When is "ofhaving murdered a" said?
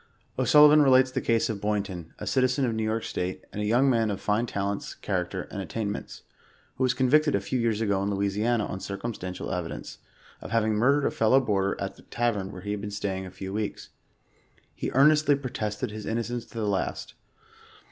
10.41-11.11